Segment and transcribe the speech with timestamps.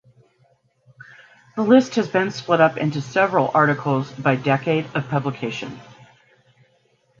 [1.55, 5.79] The list has been split up into several articles by decade of publication.